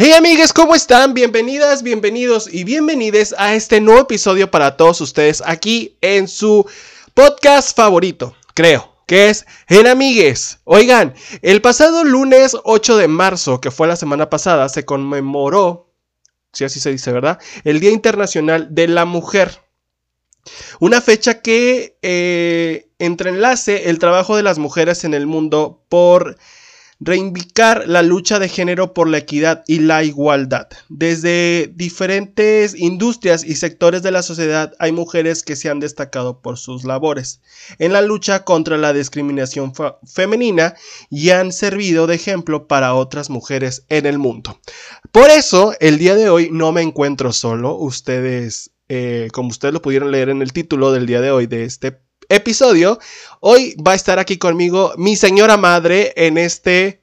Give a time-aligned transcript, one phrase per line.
[0.00, 1.12] Hey amigues, ¿cómo están?
[1.12, 6.64] Bienvenidas, bienvenidos y bienvenides a este nuevo episodio para todos ustedes aquí en su
[7.14, 10.60] podcast favorito, creo, que es En Amigues.
[10.62, 15.92] Oigan, el pasado lunes 8 de marzo, que fue la semana pasada, se conmemoró,
[16.52, 17.40] si así se dice, ¿verdad?
[17.64, 19.62] El Día Internacional de la Mujer.
[20.78, 26.36] Una fecha que eh, entrelace el trabajo de las mujeres en el mundo por
[27.00, 30.68] reivindicar la lucha de género por la equidad y la igualdad.
[30.88, 36.58] Desde diferentes industrias y sectores de la sociedad hay mujeres que se han destacado por
[36.58, 37.40] sus labores
[37.78, 39.72] en la lucha contra la discriminación
[40.04, 40.74] femenina
[41.08, 44.58] y han servido de ejemplo para otras mujeres en el mundo.
[45.12, 47.76] Por eso, el día de hoy no me encuentro solo.
[47.76, 51.64] Ustedes, eh, como ustedes lo pudieron leer en el título del día de hoy de
[51.64, 52.98] este episodio.
[53.40, 57.02] Hoy va a estar aquí conmigo mi señora madre en este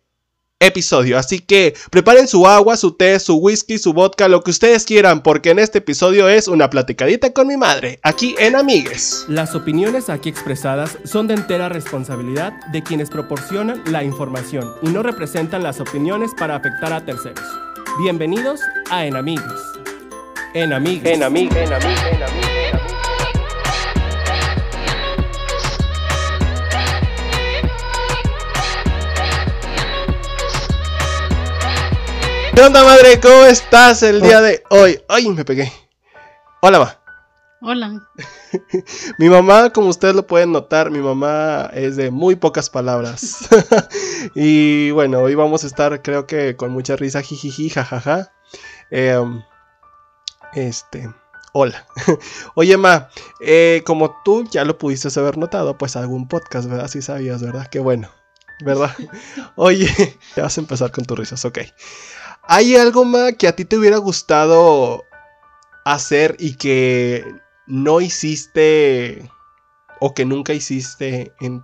[0.59, 1.17] episodio.
[1.17, 5.21] Así que preparen su agua, su té, su whisky, su vodka, lo que ustedes quieran,
[5.21, 9.25] porque en este episodio es una platicadita con mi madre, aquí en Amigues.
[9.27, 15.03] Las opiniones aquí expresadas son de entera responsabilidad de quienes proporcionan la información y no
[15.03, 17.45] representan las opiniones para afectar a terceros.
[18.00, 19.44] Bienvenidos a En Amigues.
[20.53, 21.13] En Amigues.
[21.13, 21.57] En Amigues.
[21.57, 22.03] En Amigues.
[22.11, 22.34] En Amigues.
[32.56, 33.20] ¿Qué onda, madre?
[33.20, 34.98] ¿Cómo estás el día de hoy?
[35.09, 35.70] Ay, me pegué.
[36.62, 36.97] Hola, ma.
[37.59, 38.09] Hola.
[39.17, 43.50] mi mamá, como ustedes lo pueden notar, mi mamá es de muy pocas palabras.
[44.36, 48.31] y bueno, hoy vamos a estar, creo que con mucha risa, jijiji, jajaja.
[48.90, 49.44] Em,
[50.53, 51.14] este.
[51.52, 51.86] Hola.
[52.56, 53.09] Oye, ma,
[53.42, 56.88] eh, como tú ya lo pudiste haber notado, pues algún podcast, ¿verdad?
[56.88, 57.67] Si sabías, ¿verdad?
[57.67, 58.09] Qué bueno.
[58.64, 58.95] ¿Verdad?
[59.58, 59.90] Oye,
[60.38, 61.59] ya vas a empezar con tus risas, ok.
[62.47, 65.03] ¿Hay algo más que a ti te hubiera gustado
[65.83, 67.25] hacer y que
[67.65, 69.27] no hiciste
[69.99, 71.63] o que nunca hiciste en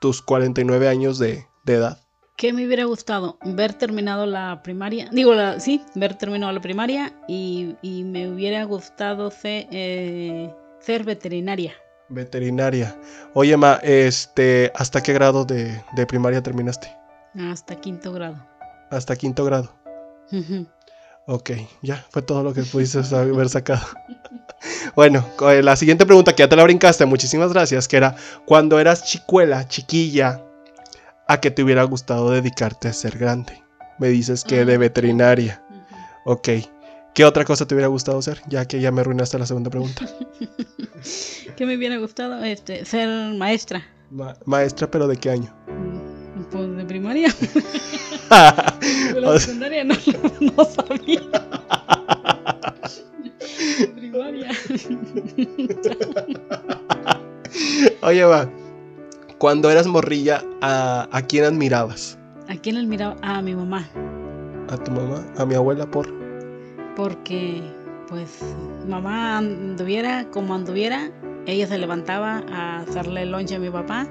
[0.00, 1.98] tus 49 años de, edad?
[2.36, 3.38] ¿Qué me hubiera gustado?
[3.44, 5.08] Ver terminado la primaria.
[5.12, 11.74] Digo, sí, ver terminado la primaria y, me hubiera gustado ser, eh, ser, veterinaria.
[12.08, 13.00] Veterinaria.
[13.34, 16.92] Oye, Ma, este, ¿hasta qué grado de primaria terminaste?
[17.38, 18.49] Hasta quinto grado
[18.90, 19.72] hasta quinto grado.
[21.26, 21.50] Ok,
[21.82, 23.86] ya fue todo lo que pudiste haber sacado.
[24.96, 28.80] bueno, eh, la siguiente pregunta que ya te la brincaste, muchísimas gracias, que era, cuando
[28.80, 30.44] eras chicuela, chiquilla,
[31.28, 33.62] ¿a qué te hubiera gustado dedicarte a ser grande?
[33.98, 35.62] Me dices que de ah, veterinaria.
[36.24, 36.48] Ok,
[37.14, 38.42] ¿qué otra cosa te hubiera gustado hacer?
[38.48, 40.08] Ya que ya me arruinaste la segunda pregunta.
[41.56, 42.42] ¿Qué me hubiera gustado?
[42.42, 43.82] Este, ser maestra.
[44.46, 45.54] maestra, pero ¿de qué año?
[45.68, 47.28] Mm, pues de primaria.
[49.16, 49.94] la secundaria no,
[50.40, 51.20] no sabía.
[53.96, 54.50] Primaria.
[58.02, 58.48] Oye, va.
[59.38, 62.18] Cuando eras morrilla, ¿a, ¿a quién admirabas?
[62.48, 63.16] ¿A quién admiraba?
[63.22, 63.88] A mi mamá.
[64.70, 65.24] ¿A tu mamá?
[65.36, 66.06] ¿A mi abuela por?
[66.94, 67.62] Porque,
[68.08, 68.40] pues,
[68.86, 71.10] mamá anduviera como anduviera,
[71.46, 74.06] ella se levantaba a hacerle lonche a mi papá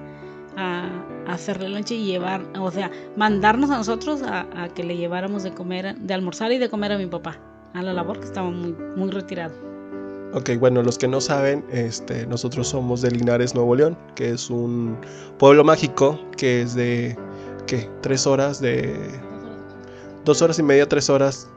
[0.58, 0.90] a,
[1.28, 5.96] hacerle lonche y llevar, o sea, mandarnos a nosotros a, que le lleváramos de comer,
[5.96, 7.38] de almorzar y de comer a mi papá,
[7.74, 9.54] a la labor que estaba muy, muy retirado.
[10.34, 14.52] Ok, bueno, los que no saben, este, nosotros somos de Linares, Nuevo León, que es
[14.52, 14.96] un
[15.40, 17.18] pueblo mágico que es de,
[17.66, 17.90] ¿qué?
[18.02, 18.96] Tres horas de...
[20.26, 21.50] Dos horas y media, tres horas.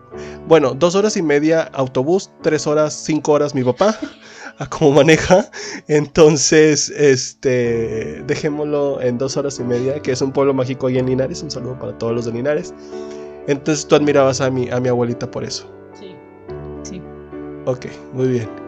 [0.48, 3.98] Bueno, dos horas y media autobús, tres horas, cinco horas mi papá.
[4.58, 5.50] a cómo maneja.
[5.88, 11.06] Entonces, este, dejémoslo en dos horas y media, que es un pueblo mágico ahí en
[11.06, 11.42] Linares.
[11.42, 12.74] Un saludo para todos los de Linares.
[13.48, 15.70] Entonces tú admirabas a mi, a mi abuelita por eso.
[15.98, 16.14] Sí,
[16.82, 17.02] sí.
[17.66, 18.62] Ok, muy bien.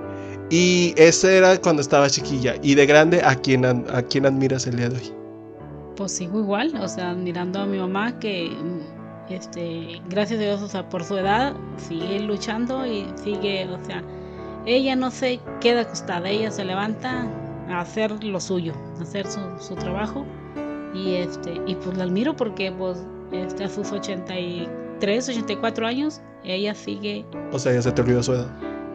[0.51, 2.57] Y ese era cuando estaba chiquilla.
[2.63, 5.13] Y de grande, ¿a quién, a quién admiras el día de hoy?
[5.97, 8.51] Pues sigo igual, o sea, admirando a mi mamá que,
[9.31, 14.03] este, gracias a Dios, o sea, por su edad, sigue luchando y sigue, o sea,
[14.67, 17.29] ella no se queda acostada, ella se levanta
[17.69, 20.25] a hacer lo suyo, a hacer su, trabajo.
[20.95, 22.99] Y este, y pues la admiro porque pues
[23.33, 27.25] este, a sus 83, 84 años, ella sigue.
[27.53, 28.49] O sea, ya se te olvidó su edad.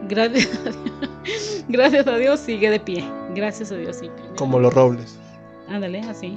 [0.08, 3.04] Gracias a Dios, gracias a Dios sigue de pie.
[3.34, 4.10] Gracias a Dios sí.
[4.36, 5.18] Como los robles.
[5.68, 6.36] Ándale, así.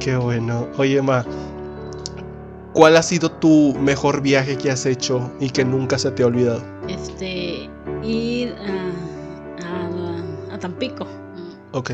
[0.00, 0.66] Qué bueno.
[0.78, 1.24] Oye, Ma,
[2.72, 6.26] ¿cuál ha sido tu mejor viaje que has hecho y que nunca se te ha
[6.26, 6.62] olvidado?
[6.88, 7.70] Este,
[8.02, 11.06] ir a, a, Tampico.
[11.72, 11.90] Ok.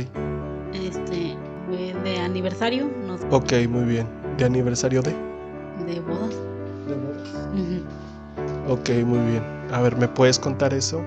[0.73, 1.37] Este,
[2.05, 2.89] de aniversario.
[3.31, 4.07] Ok, muy bien.
[4.39, 5.13] ¿De aniversario de?
[5.87, 6.35] De bodas.
[6.87, 7.29] De bodas.
[7.53, 8.73] Ujú.
[8.73, 9.43] Ok, muy bien.
[9.73, 11.03] A ver, ¿me puedes contar eso?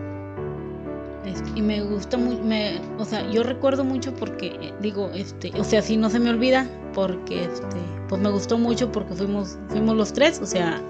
[1.55, 5.63] Y me gusta mucho, me, o sea, yo recuerdo mucho porque, eh, digo, este, o
[5.63, 7.77] sea, sí no se me olvida, porque, este,
[8.07, 10.81] pues me gustó mucho porque fuimos, fuimos los tres, o sea,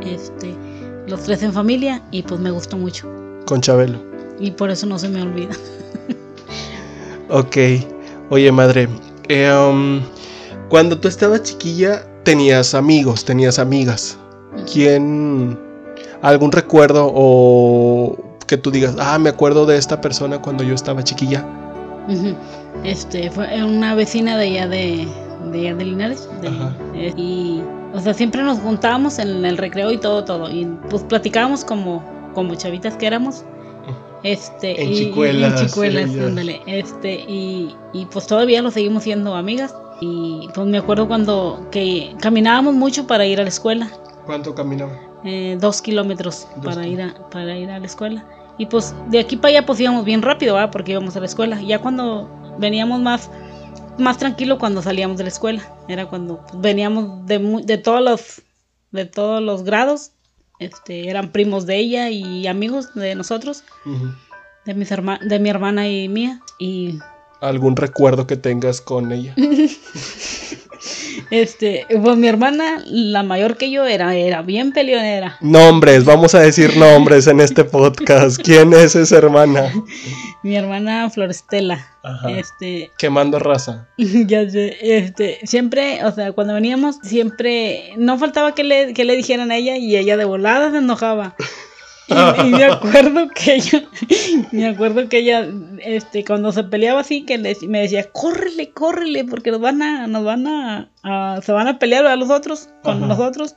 [0.00, 0.54] este,
[1.08, 3.08] los tres en familia, y pues me gustó mucho,
[3.46, 3.98] Con Chabelo.
[4.38, 5.54] y por eso no se me olvida.
[7.30, 7.56] Ok.
[8.30, 8.88] Oye, madre.
[9.28, 10.00] eh, um,
[10.68, 14.18] cuando tú estabas chiquilla, tenías amigos, tenías amigas.
[14.70, 15.58] ¿Quién?
[16.22, 18.16] ¿Algún recuerdo o
[18.46, 21.44] que tú digas, ah, me acuerdo de esta persona cuando yo estaba chiquilla?
[22.84, 25.06] Este, fue una vecina de allá de,
[25.52, 26.48] de, allá de Linares, de-
[26.94, 27.62] eh, y,
[27.94, 32.02] o sea, siempre nos juntábamos en el recreo y todo, todo, y pues platicábamos como,
[32.34, 33.44] como chavitas que éramos.
[34.24, 39.04] Este, En y- y- chicuelas, en chicuelas, ándale, este, y, y pues todavía lo seguimos
[39.04, 39.74] siendo amigas.
[40.00, 43.88] Y pues me acuerdo cuando que caminábamos mucho para ir a la escuela,
[44.26, 44.92] ¿Cuánto caminaba?
[45.24, 48.24] eh, dos kilómetros Dos para ir, a, para ir a la escuela.
[48.58, 50.70] Y pues de aquí para allá pues íbamos bien rápido, ¿va?
[50.70, 51.60] Porque íbamos a la escuela.
[51.62, 53.30] Ya cuando veníamos más,
[53.98, 55.62] más tranquilo cuando salíamos de la escuela.
[55.88, 58.42] Era cuando veníamos de, de todos los
[58.90, 60.12] de todos los grados.
[60.58, 63.62] Este, eran primos de ella y amigos de nosotros,
[64.64, 66.40] de mis herma- de mi hermana y mía.
[66.58, 66.98] Y
[67.40, 69.34] ¿Algún recuerdo que tengas con ella?
[71.30, 75.36] este, pues mi hermana, la mayor que yo, era, era bien peleonera.
[75.40, 78.40] Nombres, vamos a decir nombres en este podcast.
[78.42, 79.72] ¿Quién es esa hermana?
[80.42, 81.86] Mi hermana Florestela.
[82.02, 82.30] Ajá.
[82.30, 83.88] Este, Quemando raza.
[83.96, 89.16] Ya sé, este, siempre, o sea, cuando veníamos, siempre, no faltaba que le, que le
[89.16, 91.34] dijeran a ella y ella de volada se enojaba.
[92.08, 93.82] Y, y me acuerdo que ella,
[94.52, 95.46] me acuerdo que ella,
[95.84, 100.06] este, cuando se peleaba así, que le- me decía, córrele, córrele, porque nos van a,
[100.06, 103.06] nos van a, a- se van a pelear a los otros, con Ajá.
[103.06, 103.56] nosotros.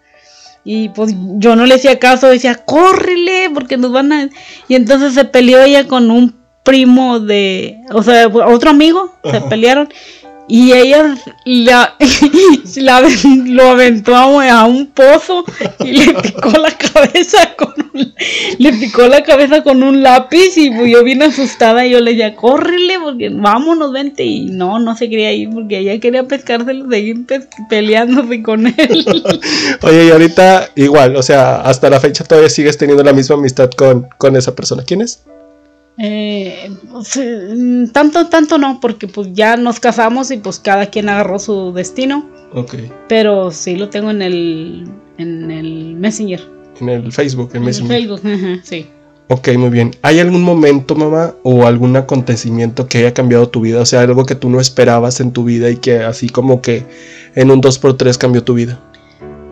[0.64, 4.30] Y pues yo no le hacía caso, decía, córrele, porque nos van a...
[4.68, 9.90] Y entonces se peleó ella con un primo de, o sea, otro amigo, se pelearon.
[10.48, 11.16] Y ella
[11.46, 11.96] la,
[13.46, 15.46] lo aventó a, un pozo
[15.80, 18.14] y le picó la cabeza con un,
[18.58, 22.36] le picó la cabeza con un lápiz y yo vine asustada y yo le decía,
[22.36, 24.26] córrele porque vámonos, vente.
[24.26, 29.06] Y no, no se quería ir porque ella quería pescárselo, seguir pes- peleándose con él.
[29.84, 33.70] Oye, y ahorita igual, o sea, hasta la fecha todavía sigues teniendo la misma amistad
[33.72, 34.84] con, con esa persona.
[34.86, 35.24] ¿Quién es?
[36.04, 41.10] Eh, pues, eh, tanto, tanto no, porque pues ya nos casamos y pues cada quien
[41.10, 42.28] agarró su destino.
[42.54, 42.74] Ok.
[43.08, 44.90] Pero sí lo tengo en el,
[45.20, 46.42] en el Messenger.
[46.80, 47.88] En el Facebook, en En el.
[47.88, 48.88] Facebook, ajá, sí.
[49.28, 49.92] Ok, muy bien.
[50.02, 53.80] ¿Hay algún momento, mamá, o algún acontecimiento que haya cambiado tu vida?
[53.80, 56.84] O sea, algo que tú no esperabas en tu vida y que así como que
[57.36, 58.80] en un 2x3 cambió tu vida.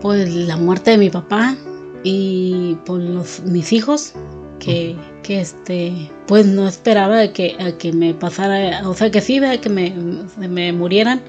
[0.02, 1.56] Pues la muerte de mi papá
[2.04, 4.16] y pues los, mis hijos,
[4.60, 9.22] que, que este, pues no esperaba a que, a que me pasara, o sea que
[9.22, 9.60] sí, ¿verdad?
[9.60, 9.94] que me,
[10.38, 11.22] me murieran,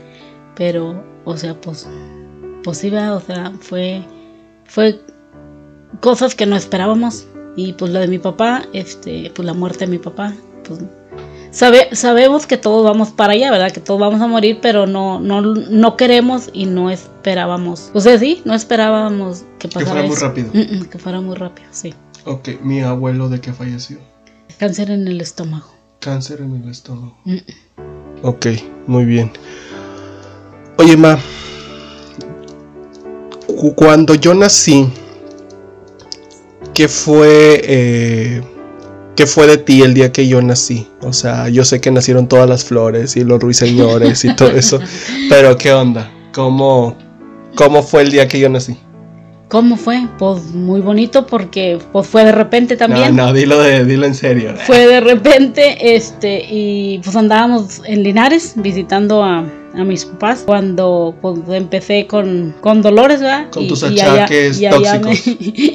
[0.56, 1.88] pero, o sea, pues,
[2.62, 3.16] pues sí, ¿verdad?
[3.16, 4.02] o sea, fue,
[4.66, 5.00] fue
[6.00, 9.90] cosas que no esperábamos y pues lo de mi papá, este, pues la muerte de
[9.92, 10.34] mi papá,
[10.66, 10.80] pues
[11.50, 13.72] Sabe, sabemos que todos vamos para allá, ¿verdad?
[13.72, 17.90] Que todos vamos a morir, pero no, no, no queremos y no esperábamos.
[17.92, 20.26] O sea, sí, no esperábamos que pasara fuera muy eso.
[20.26, 20.50] rápido.
[20.54, 21.92] Mm, mm, que fuera muy rápido, sí.
[22.26, 23.98] Ok, mi abuelo de qué falleció.
[24.58, 25.72] Cáncer en el estómago.
[26.00, 27.16] Cáncer en el estómago.
[27.24, 27.36] Mm.
[28.22, 28.46] Ok,
[28.86, 29.30] muy bien.
[30.78, 31.18] Oye, ma.
[33.46, 34.88] cu- Cuando yo nací,
[36.74, 38.42] ¿qué fue, eh,
[39.16, 40.88] ¿qué fue de ti el día que yo nací?
[41.02, 44.78] O sea, yo sé que nacieron todas las flores y los ruiseñores y todo eso,
[45.28, 46.10] pero ¿qué onda?
[46.34, 46.96] ¿Cómo,
[47.56, 48.76] ¿Cómo fue el día que yo nací?
[49.50, 50.06] ¿Cómo fue?
[50.16, 53.16] Pues muy bonito porque pues fue de repente también.
[53.16, 54.54] No, no, dilo, de, dilo en serio.
[54.64, 59.38] Fue de repente, este, y pues andábamos en Linares visitando a,
[59.74, 63.50] a mis papás cuando pues empecé con, con dolores, ¿verdad?
[63.50, 65.14] Con Y- tus y allá- achaques y allá me-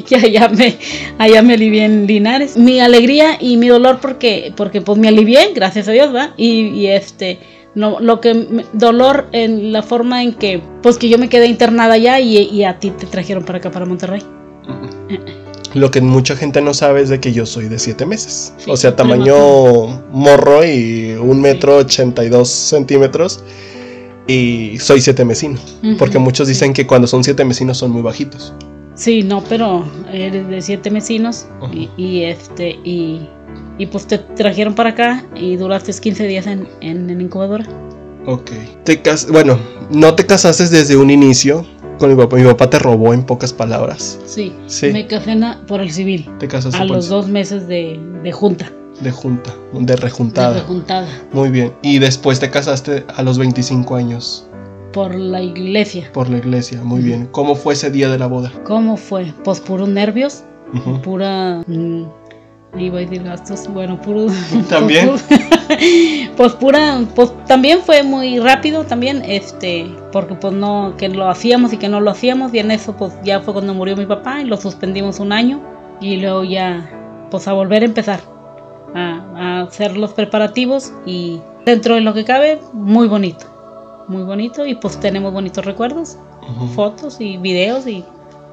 [0.09, 0.77] y allá me,
[1.17, 2.55] allá me alivié en Linares.
[2.55, 6.29] Mi alegría y mi dolor porque, porque pues me alivié, gracias a Dios, ¿verdad?
[6.37, 7.39] Y, y este,
[7.75, 11.93] no, lo que, dolor en la forma en que, pues que yo me quedé internada
[11.93, 14.23] allá y, y a ti te trajeron para acá, para Monterrey.
[15.73, 18.53] Lo que mucha gente no sabe es de que yo soy de 7 meses.
[18.57, 19.25] Sí, o sea, prematuro.
[19.25, 23.43] tamaño morro y un metro 82 centímetros.
[24.27, 25.59] Y soy siete mesino.
[25.99, 28.53] Porque muchos dicen que cuando son siete mesinos son muy bajitos.
[28.95, 31.71] Sí, no, pero eres de siete vecinos Ajá.
[31.73, 33.27] y, y, este y,
[33.77, 37.65] y pues te trajeron para acá y duraste 15 días en, en, en incubadora.
[38.25, 38.51] Ok.
[38.83, 39.57] Te cas bueno,
[39.89, 41.65] no te casaste desde un inicio,
[41.99, 42.35] Con mi papá.
[42.37, 44.19] Mi papá te robó en pocas palabras.
[44.25, 44.51] Sí.
[44.67, 44.87] Sí.
[44.91, 46.27] Me casé por el civil.
[46.39, 48.71] Te casaste A los dos meses de, de junta.
[49.01, 50.53] de junta, de rejuntada.
[50.53, 51.07] De rejuntada.
[51.33, 51.71] Muy bien.
[51.83, 54.47] Y después te casaste a los 25 años
[54.93, 56.09] Por la iglesia.
[56.13, 56.81] por la iglesia.
[56.83, 57.27] Muy bien.
[57.31, 58.51] ¿Cómo fue ese día de la boda?
[58.63, 59.33] ¿Cómo fue?
[59.43, 60.43] Pues puros nervios.
[61.03, 61.61] Pura.
[61.67, 62.03] mm,
[62.77, 63.67] iba a decir gastos.
[63.67, 64.27] Bueno, puro.
[64.69, 65.11] También.
[66.37, 67.01] Pues pura.
[67.15, 69.23] Pues también fue muy rápido también.
[69.25, 69.89] Este.
[70.11, 70.95] Porque pues no.
[70.97, 72.53] Que lo hacíamos y que no lo hacíamos.
[72.53, 74.41] Y en eso pues ya fue cuando murió mi papá.
[74.41, 75.61] Y lo suspendimos un año.
[76.01, 77.27] Y luego ya.
[77.31, 78.19] Pues a volver a empezar.
[78.93, 80.93] A, a hacer los preparativos.
[81.05, 83.45] Y dentro de lo que cabe, muy bonito.
[84.07, 84.65] Muy bonito.
[84.65, 86.17] Y pues tenemos bonitos recuerdos.
[86.75, 88.05] Fotos y videos y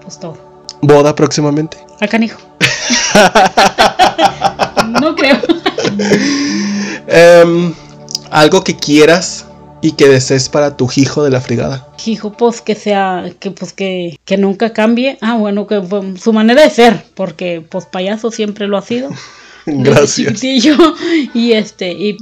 [0.03, 0.52] pues todo.
[0.83, 1.79] ¿Boda próximamente?
[2.01, 2.41] Al canijo.
[5.01, 5.39] no creo.
[7.07, 7.73] Em,
[8.31, 9.47] algo que quieras
[9.81, 11.87] y que desees para tu hijo de la frigada.
[12.05, 15.19] Hijo, pues que sea, que pues que, que nunca cambie.
[15.21, 19.11] Ah, bueno, que pues, su manera de ser, porque pues payaso siempre lo ha sido.
[19.67, 20.43] Gracias.
[20.43, 22.17] Y este, y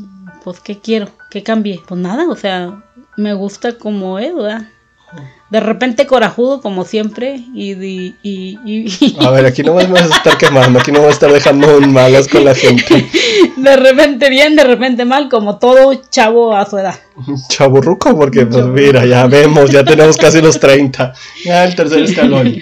[0.45, 1.81] pues que quiero, que cambie.
[1.88, 2.83] Pues nada, o sea,
[3.17, 4.69] me gusta como es, ¿verdad?
[5.50, 10.17] De repente corajudo como siempre y, y, y, y- A ver, aquí no vas a
[10.17, 13.09] estar quemando, aquí no vas a estar dejando en malas con la gente.
[13.57, 16.95] de repente bien, de repente mal, como todo chavo a su edad.
[17.49, 21.12] Chaburruco, porque pues mira, ya vemos, ya tenemos casi los 30.
[21.45, 22.55] Ya el tercer escalón.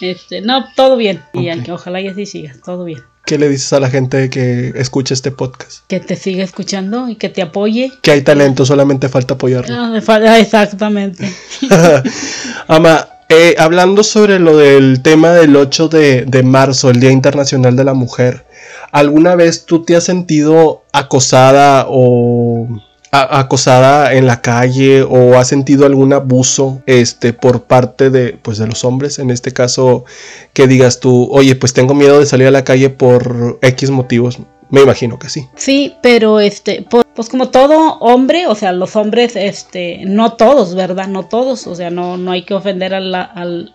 [0.00, 1.22] Este, no, todo bien.
[1.32, 1.62] Y Ok.
[1.64, 3.00] que ojalá y así siga, todo bien.
[3.28, 5.84] ¿Qué le dices a la gente que escucha este podcast?
[5.86, 7.92] Que te siga escuchando y que te apoye.
[8.00, 9.74] Que hay talento, solamente falta apoyarlo.
[9.78, 11.30] Ah, exactamente.
[12.68, 17.76] Ama, eh, hablando sobre lo del tema del 8 de, de marzo, el Día Internacional
[17.76, 18.46] de la Mujer,
[18.92, 22.66] ¿alguna vez tú te has sentido acosada o
[23.10, 28.66] acosada en la calle o has sentido algún abuso este por parte de pues de
[28.66, 30.04] los hombres en este caso
[30.52, 34.38] que digas tú oye pues tengo miedo de salir a la calle por X motivos
[34.70, 38.96] me imagino que sí Sí, pero este, pues, pues como todo hombre, o sea, los
[38.96, 41.08] hombres, este, no todos, ¿verdad?
[41.08, 43.72] No todos, o sea, no, no hay que ofender a, al,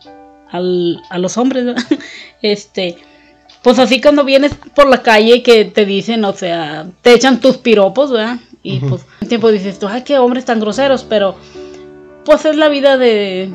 [0.52, 1.66] al- a los hombres.
[2.44, 2.98] Este,
[3.64, 7.58] pues así cuando vienes por la calle que te dicen, o sea, te echan tus
[7.58, 8.38] piropos, ¿verdad?
[8.64, 11.36] Y pues un tiempo dices tú, ay, qué hombres tan groseros, pero
[12.24, 13.54] pues es la vida de,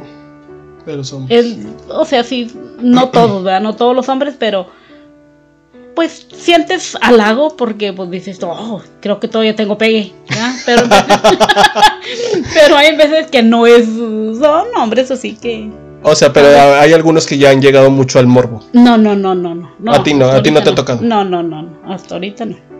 [0.84, 1.56] los hombres es,
[1.88, 3.62] o sea, sí, no todos, ¿verdad?
[3.62, 4.68] No todos los hombres, pero
[5.96, 10.54] pues sientes halago porque pues dices, oh, creo que todavía tengo pegue, ¿verdad?
[10.66, 10.82] Pero,
[12.54, 15.70] pero hay veces que no es, son hombres así que...
[16.02, 19.34] o sea pero hay algunos que ya han llegado mucho al morbo No, no, no,
[19.34, 19.92] no, no.
[19.92, 21.00] A ti no, a ti no te ha tocado.
[21.02, 22.77] No, no, no, no, hasta ahorita no.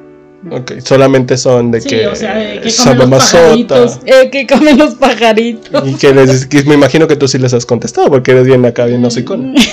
[0.50, 4.30] Ok, solamente son de Sí, que o sea, eh, que son comen los pajaritos, eh,
[4.30, 5.88] que comen los pajaritos.
[5.88, 8.64] Y que les que me imagino que tú sí les has contestado porque eres bien
[8.64, 9.54] acá, bien hocicón.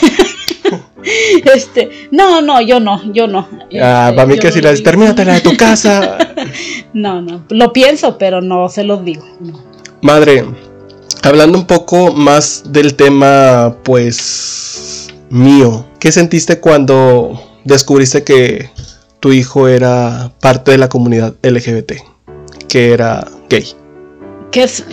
[1.53, 3.47] Este, no, no, yo no, yo no.
[3.79, 4.83] Ah, Este, para mí que no si les digo.
[4.83, 6.17] termínatela de tu casa.
[6.93, 9.25] No, no, lo pienso, pero no se los digo.
[9.41, 9.61] no.
[10.01, 10.45] Madre,
[11.23, 18.69] hablando un poco más del tema, pues mío, ¿qué sentiste cuando descubriste que
[19.25, 21.93] tu hijo era parte de la comunidad LGBT?
[22.67, 23.65] Que era gay.
[24.51, 24.85] ¿Qué, es-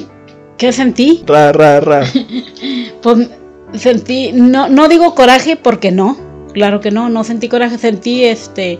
[0.57, 1.23] qué sentí?
[1.27, 2.07] Ra, ra, ra.
[3.03, 3.29] Pues
[3.75, 6.17] sentí, no, no digo coraje porque no,
[6.55, 8.79] claro que no, no sentí coraje, sentí este,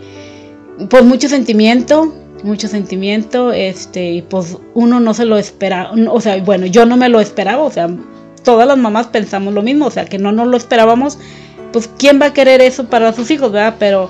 [0.89, 6.41] pues mucho sentimiento, mucho sentimiento, este, y pues uno no se lo esperaba, o sea,
[6.43, 7.91] bueno, yo no me lo esperaba, o sea,
[8.43, 11.19] todas las mamás pensamos lo mismo, o sea, que no nos lo esperábamos,
[11.73, 13.75] pues quién va a querer eso para sus hijos, ¿verdad?
[13.79, 14.09] Pero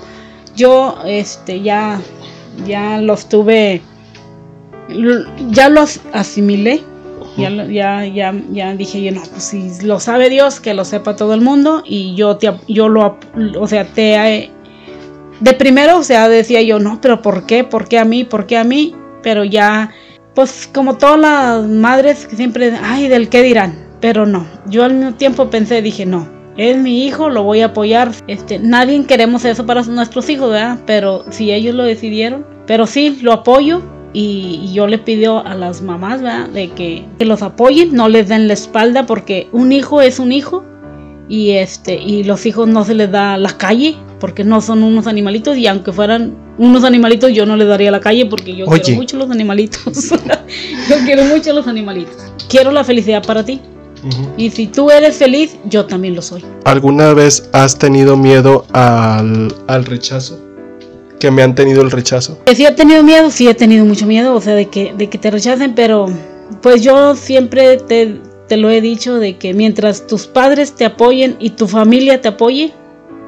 [0.55, 1.99] yo, este, ya,
[2.65, 3.81] ya los tuve,
[5.49, 6.83] ya los asimilé,
[7.37, 11.15] ya, ya, ya, ya dije yo, no, pues si lo sabe Dios, que lo sepa
[11.15, 13.17] todo el mundo y yo, te, yo lo,
[13.59, 14.51] o sea, te, eh,
[15.39, 17.63] de primero, o sea, decía yo, no, pero ¿por qué?
[17.63, 18.23] ¿Por qué a mí?
[18.23, 18.95] ¿Por qué a mí?
[19.23, 19.89] Pero ya,
[20.35, 24.93] pues como todas las madres que siempre, ay, del qué dirán, pero no, yo al
[24.93, 29.45] mismo tiempo pensé, dije, no, es mi hijo, lo voy a apoyar, este, nadie queremos
[29.45, 30.79] eso para nuestros hijos, ¿verdad?
[30.85, 33.81] Pero si ellos lo decidieron, pero sí, lo apoyo
[34.13, 36.49] y, y yo le pido a las mamás, ¿verdad?
[36.49, 40.31] De que, que los apoyen, no les den la espalda porque un hijo es un
[40.31, 40.63] hijo
[41.29, 45.07] y este y los hijos no se les da la calle porque no son unos
[45.07, 48.81] animalitos y aunque fueran unos animalitos yo no les daría la calle porque yo Oye.
[48.81, 50.09] quiero mucho los animalitos.
[50.89, 52.15] yo quiero mucho los animalitos.
[52.49, 53.61] Quiero la felicidad para ti
[54.03, 54.33] Ujú.
[54.37, 56.43] y si tú eres feliz, yo también lo soy.
[56.65, 60.39] ¿Alguna vez has tenido miedo al, al rechazo?
[61.19, 62.37] Que me han tenido el rechazo.
[62.45, 65.09] Que sí he tenido miedo, sí he tenido mucho miedo, o sea, de que, de
[65.09, 66.07] que te rechacen, pero
[66.61, 71.37] pues yo siempre te, te lo he dicho, de que mientras tus padres te apoyen
[71.39, 72.73] y tu familia te apoye,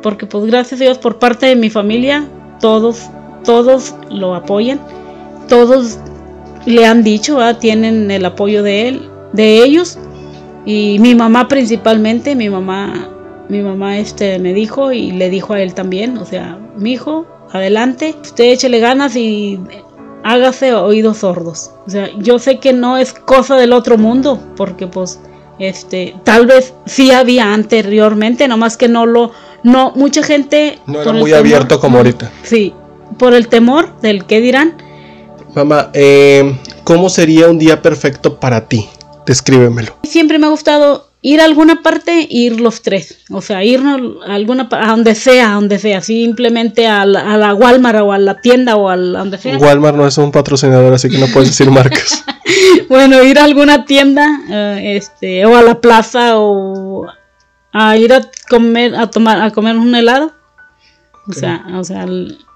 [0.01, 2.27] porque pues gracias a Dios por parte de mi familia,
[2.59, 3.03] todos,
[3.43, 4.79] todos lo apoyan,
[5.47, 5.97] todos
[6.65, 9.97] le han dicho, tienen el apoyo de él, de ellos,
[10.65, 13.09] y mi mamá principalmente, mi mamá,
[13.49, 17.25] mi mamá este me dijo y le dijo a él también, o sea, mi hijo,
[17.51, 19.59] adelante, usted échele ganas y
[20.23, 21.71] hágase oídos sordos.
[21.85, 25.19] O sea, yo sé que no es cosa del otro mundo, porque pues,
[25.59, 29.31] este, tal vez sí había anteriormente, nomás que no lo,
[29.61, 30.79] no, mucha gente...
[30.87, 32.31] No era muy abierto como ahorita.
[32.41, 32.73] Sí,
[33.19, 34.75] por el temor del qué dirán.
[35.53, 38.89] Mamá, eh, ¿cómo sería un día perfecto para ti?
[39.25, 39.97] Descríbemelo.
[40.03, 43.17] Siempre me ha gustado ir a alguna parte, ir los tres.
[43.31, 46.01] O sea, irnos a alguna a donde sea, a donde sea.
[46.01, 49.57] Simplemente a la, a la Walmart o a la tienda o a, donde sea.
[49.57, 52.23] Walmart no es un patrocinador, así que no puedes decir marcas.
[52.89, 57.07] bueno, ir a alguna tienda, eh, este, o a la plaza, o
[57.73, 60.31] a ir a comer, a tomar, a comer un helado.
[61.27, 62.05] O sea, o sea,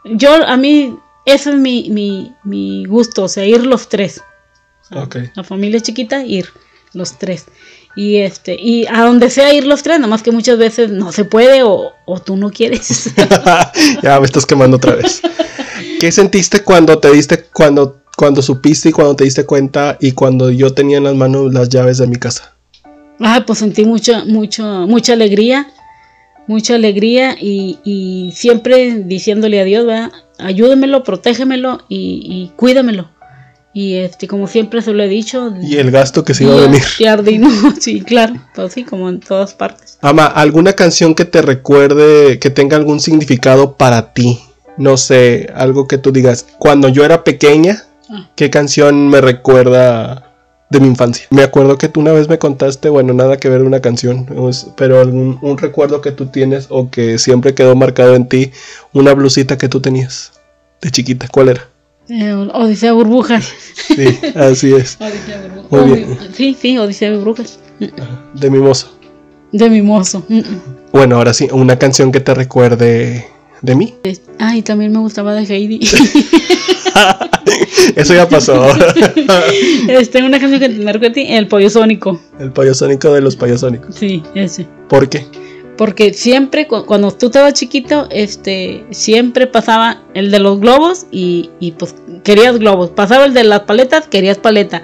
[0.05, 0.95] yo a mí
[1.25, 4.21] ese es mi, mi, mi gusto, o sea, ir los tres.
[5.35, 6.47] La familia chiquita, ir
[6.93, 7.45] los tres.
[7.95, 11.11] Y este, y a donde sea ir los tres, nada más que muchas veces no
[11.11, 11.93] se puede o,
[12.25, 13.11] tú no quieres.
[14.03, 15.21] ya me estás quemando otra vez.
[15.99, 20.49] ¿Qué sentiste cuando te diste, cuando, cuando supiste y cuando te diste cuenta y cuando
[20.49, 22.55] yo tenía en las manos las llaves de mi casa?
[23.19, 25.67] Ah, pues sentí mucha, mucho, mucha alegría,
[26.47, 30.11] mucha alegría y, y siempre diciéndole a Dios, ¿verdad?
[30.39, 33.09] ayúdemelo, protégemelo y, y cuídamelo.
[33.73, 35.53] Y este, como siempre se lo he dicho.
[35.61, 36.81] Y el gasto que se iba a venir.
[37.79, 39.97] sí, claro, pues sí, como en todas partes.
[40.01, 44.39] Ama, ¿alguna canción que te recuerde, que tenga algún significado para ti?
[44.77, 48.29] No sé, algo que tú digas, cuando yo era pequeña, ah.
[48.35, 50.33] ¿qué canción me recuerda
[50.69, 51.27] de mi infancia?
[51.31, 54.25] Me acuerdo que tú una vez me contaste, bueno, nada que ver una canción,
[54.77, 58.51] pero algún un recuerdo que tú tienes o que siempre quedó marcado en ti,
[58.93, 60.31] una blusita que tú tenías
[60.81, 61.68] de chiquita, ¿cuál era?
[62.09, 63.53] Eh, Odisea Burbujas.
[63.73, 64.97] Sí, así es.
[64.99, 65.71] Odisea Burbujas.
[65.71, 66.17] Muy bien.
[66.33, 67.59] Sí, sí, Odisea Burbujas.
[68.33, 68.97] De Mimoso.
[69.51, 70.25] De Mimoso.
[70.91, 73.27] Bueno, ahora sí, una canción que te recuerde
[73.61, 73.95] de mí.
[74.39, 75.79] Ay, también me gustaba de Heidi.
[77.95, 78.65] Eso ya pasó.
[79.87, 82.19] este, una canción que me recuerde El Pollo Sónico.
[82.39, 83.95] El Pollo Sónico de los Payasónicos.
[83.95, 84.67] Sí, ese.
[84.87, 85.25] ¿Por qué?
[85.79, 91.95] Porque siempre cuando tú estabas chiquito, este, siempre pasaba el de los globos y, pues
[92.25, 94.81] querías globos, pasaba el de las paletas, querías paleta,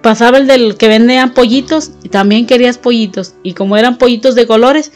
[0.00, 3.34] pasaba el del que vendían pollitos, y también querías pollitos.
[3.42, 4.90] Y como eran pollitos de colores,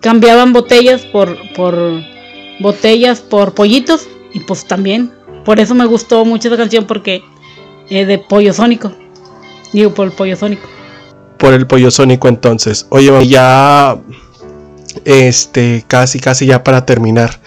[0.00, 1.76] cambiaban botellas por, por
[2.60, 4.08] botellas por pollitos.
[4.32, 5.12] Y pues también,
[5.44, 7.22] por eso me gustó mucho esa canción porque
[7.90, 8.92] es de pollo sónico,
[9.74, 10.66] digo por el pollo sónico.
[11.36, 14.00] Por el pollo sónico entonces, oye, ya
[15.06, 17.40] este, casi, casi ya para terminar.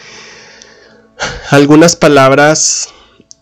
[1.52, 2.90] Algunas palabras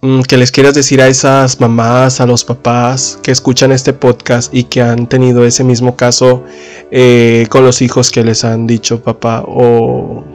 [0.01, 4.53] mm, que les quieras decir a esas mamás, a los papás que escuchan este podcast
[4.53, 6.43] y que han tenido ese mismo caso
[6.91, 10.25] eh, con los hijos que les han dicho papá o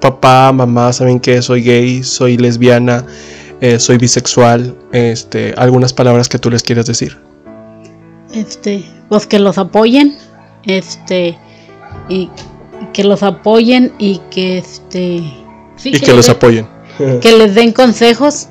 [0.00, 3.06] papá, mamá, saben que soy gay, soy lesbiana,
[3.60, 7.16] eh, soy bisexual, este, algunas palabras que tú les quieras decir.
[8.34, 10.16] Este, pues que los apoyen,
[10.64, 11.38] este,
[12.08, 12.28] y
[12.92, 15.22] que los apoyen y que este
[15.84, 16.66] y que, los apoyen.
[16.98, 18.48] que les den consejos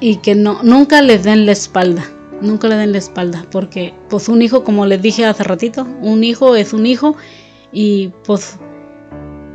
[0.00, 2.04] y que no nunca les den la espalda
[2.40, 6.24] nunca le den la espalda porque pues un hijo como les dije hace ratito un
[6.24, 7.16] hijo es un hijo
[7.72, 8.58] y pues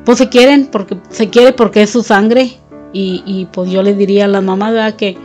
[0.06, 2.58] pues se quieren porque se quiere porque es su sangre
[2.94, 5.17] y, pues yo les diría a la mamá que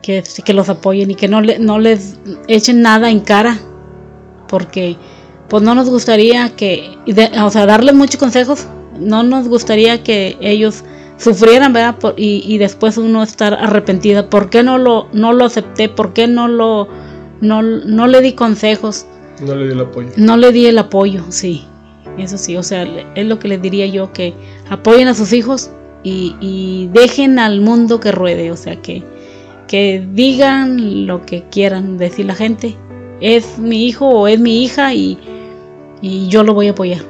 [0.00, 3.58] que, que los apoyen y que no, le, no les echen nada en cara
[4.48, 4.96] porque
[5.48, 6.96] pues no nos gustaría que,
[7.42, 8.66] o sea, darles muchos consejos,
[8.98, 10.84] no nos gustaría que ellos
[11.16, 11.96] sufrieran, ¿verdad?
[12.16, 14.28] y, después uno estar arrepentida.
[14.28, 15.88] ¿Por qué no lo, no lo acepté?
[15.88, 16.88] ¿Por qué no lo,
[17.40, 19.06] no, no le di consejos?
[19.40, 20.08] No le di el apoyo.
[20.16, 21.64] No le di el apoyo, sí.
[22.18, 22.82] Eso sí, o sea,
[23.14, 24.34] es lo que les diría yo, que
[24.68, 25.70] apoyen a sus hijos
[26.02, 29.04] y, y dejen al mundo que ruede, o sea, que,
[29.68, 32.76] que digan lo que quieran decir la gente.
[33.20, 35.18] Es mi hijo o es mi hija y
[36.00, 37.02] y yo lo voy a apoyar.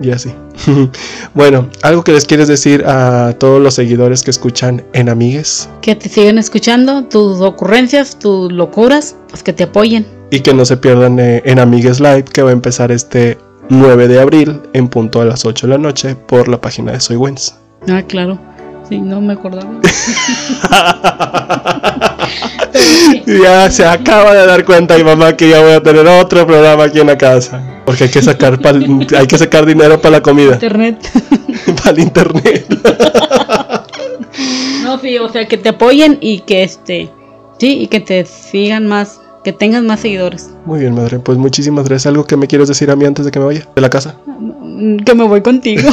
[0.00, 0.34] Y así.
[1.34, 5.68] bueno, algo que les quieres decir a todos los seguidores que escuchan en Amigues.
[5.82, 10.06] Que te sigan escuchando, tus ocurrencias, tus locuras, pues que te apoyen.
[10.30, 14.08] Y que no se pierdan eh, en Amigues Live, que va a empezar este 9
[14.08, 17.16] de abril en punto a las 8 de la noche por la página de Soy
[17.16, 17.56] Wens.
[17.88, 18.38] Ah, claro.
[18.88, 19.70] Sí, no me acordaba.
[23.26, 26.84] ya se acaba de dar cuenta mi mamá que ya voy a tener otro programa
[26.84, 27.62] aquí en la casa.
[27.86, 28.58] Porque hay que sacar,
[29.18, 30.98] hay que sacar dinero para la comida, Internet.
[31.82, 32.66] para el internet.
[34.82, 37.10] No, sí, o sea, que te apoyen y que este,
[37.58, 40.50] sí, y que te sigan más, que tengas más seguidores.
[40.66, 41.18] Muy bien, madre.
[41.20, 42.06] Pues muchísimas gracias.
[42.06, 44.16] ¿Algo que me quieres decir a mí antes de que me vaya de la casa?
[44.26, 45.88] Mm, Que me voy contigo.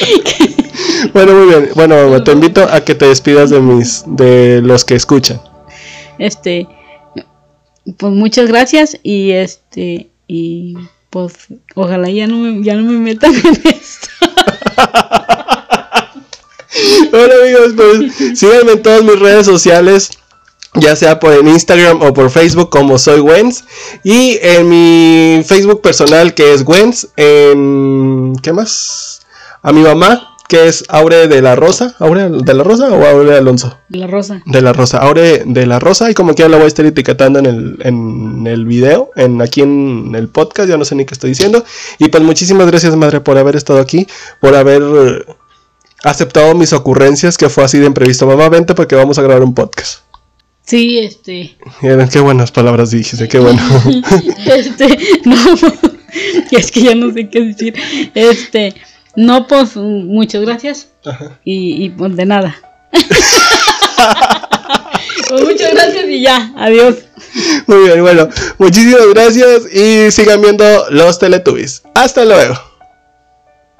[1.12, 1.70] Bueno, muy bien.
[1.74, 5.40] Bueno, te invito a que te despidas de mis, de los que escuchan.
[6.18, 6.66] Este,
[7.96, 10.76] pues muchas gracias y este, y
[11.10, 11.34] pues
[11.74, 14.08] ojalá ya no me, ya no me metan en esto.
[17.10, 20.10] Bueno amigos, pues síganme en todas mis redes sociales,
[20.74, 23.64] ya sea por en Instagram o por Facebook como soy Wens.
[24.04, 28.34] Y en mi Facebook personal que es Wens, en...
[28.42, 29.25] ¿Qué más?
[29.66, 31.96] A mi mamá que es Aure de la Rosa.
[31.98, 33.76] ¿Aure de la Rosa o Aure Alonso?
[33.88, 34.40] De la rosa.
[34.46, 36.08] De la Rosa, Aure de la Rosa.
[36.08, 39.62] Y como quiera la voy a estar etiquetando en el, en el video, en, aquí
[39.62, 41.64] en el podcast, ya no sé ni qué estoy diciendo.
[41.98, 44.06] Y pues muchísimas gracias madre por haber estado aquí,
[44.40, 44.82] por haber...
[44.82, 45.34] eh,
[46.04, 48.24] aceptado mis ocurrencias, que fue así de imprevisto.
[48.24, 50.02] Mamá, vente porque vamos a grabar un podcast.
[50.64, 53.60] Sí, este, Miren, qué buenas palabras dijiste, qué bueno.
[54.46, 55.36] este, no,
[56.52, 57.74] es que ya no sé qué decir.
[58.14, 58.74] Este,
[59.16, 61.38] no, pues muchas gracias Ajá.
[61.44, 62.56] y, y pues de nada.
[65.28, 66.96] pues muchas gracias y ya, adiós.
[67.66, 71.82] Muy bien, bueno, muchísimas gracias y sigan viendo los Teletubbies.
[71.94, 72.54] Hasta luego.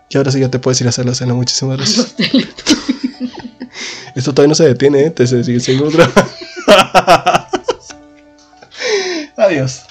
[0.09, 2.15] Y ahora sí ya te puedes ir a hacer la cena, muchísimas gracias.
[4.15, 5.11] Esto todavía no se detiene, ¿eh?
[5.11, 6.31] te sigue grabando.
[9.37, 9.86] Adiós.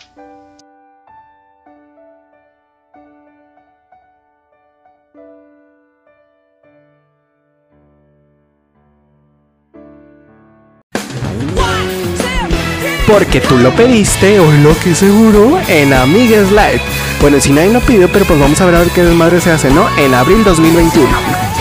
[13.08, 16.82] Porque tú lo pediste, o lo que seguro, en Amigues Live.
[17.22, 19.52] Bueno, si nadie lo pidió, pero pues vamos a ver a ver qué desmadre se
[19.52, 19.88] hace, ¿no?
[19.98, 21.45] En abril 2021.